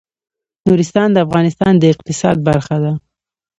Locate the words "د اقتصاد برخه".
1.77-2.75